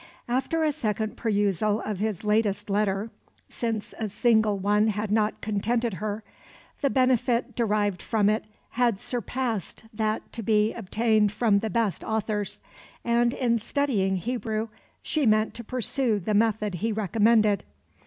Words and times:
After 0.27 0.63
a 0.63 0.71
second 0.71 1.15
perusal 1.15 1.79
of 1.81 1.99
his 1.99 2.23
latest 2.23 2.71
letter 2.71 3.11
since 3.49 3.93
a 3.99 4.09
single 4.09 4.57
one 4.57 4.87
had 4.87 5.11
not 5.11 5.41
contented 5.41 5.93
her 5.93 6.23
the 6.81 6.89
benefit 6.89 7.55
derived 7.55 8.01
from 8.01 8.27
it 8.27 8.45
had 8.71 8.99
surpassed 8.99 9.83
that 9.93 10.33
to 10.33 10.41
be 10.41 10.73
obtained 10.73 11.31
from 11.31 11.59
the 11.59 11.69
best 11.69 12.03
authors, 12.03 12.59
and 13.05 13.35
in 13.35 13.59
studying 13.59 14.15
Hebrew 14.15 14.69
she 15.03 15.27
meant 15.27 15.53
to 15.53 15.63
pursue 15.63 16.17
the 16.17 16.33
method 16.33 16.73
he 16.81 16.91
recommended. 16.91 17.63